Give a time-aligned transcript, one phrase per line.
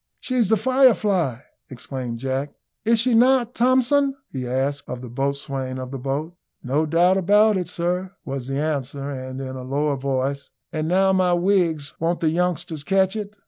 [0.19, 2.55] "She's the Firefly," exclaimed Jack;
[2.85, 6.33] "is she not, Thomson?" he asked of the boatswain of the boat.
[6.63, 11.13] "No doubt about it, sir," was the answer; and in a lower voice, "And now,
[11.13, 13.37] my wigs, won't the youngsters catch it!"